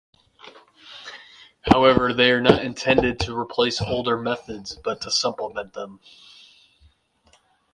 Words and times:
However, 1.61 2.11
they 2.15 2.31
are 2.31 2.41
not 2.41 2.63
intended 2.65 3.19
to 3.19 3.37
replace 3.37 3.79
older 3.83 4.17
methods 4.17 4.75
but 4.75 5.01
to 5.01 5.11
supplement 5.11 5.73
them. 5.73 5.99